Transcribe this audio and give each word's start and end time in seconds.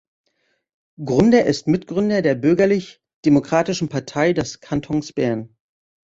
Grunder 1.05 1.45
ist 1.45 1.67
Mitgründer 1.67 2.23
der 2.23 2.33
Bürgerlich-Demokratischen 2.33 3.87
Partei 3.87 4.33
des 4.33 4.59
Kantons 4.59 5.13
Bern. 5.13 5.55